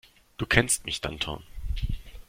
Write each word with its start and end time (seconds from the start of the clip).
Du 0.37 0.47
kennst 0.47 0.83
mich, 0.87 0.99
Danton. 0.99 1.43